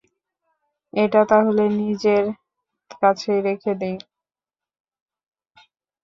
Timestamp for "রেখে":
3.41-3.73